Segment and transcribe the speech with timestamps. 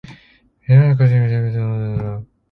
[0.67, 2.27] Benedictine College teams are known as the Ravens.